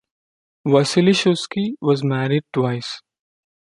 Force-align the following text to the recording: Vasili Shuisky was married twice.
Vasili 0.65 1.11
Shuisky 1.13 1.75
was 1.79 2.03
married 2.03 2.41
twice. 2.51 3.03